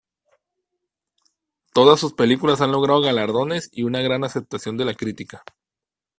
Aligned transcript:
Todas 1.75 1.99
sus 1.99 2.13
películas 2.15 2.59
han 2.61 2.71
logrado 2.71 3.01
galardones 3.01 3.69
y 3.71 3.83
una 3.83 4.01
gran 4.01 4.23
aceptación 4.23 4.75
de 4.75 4.85
la 4.85 4.95
crítica. 4.95 5.43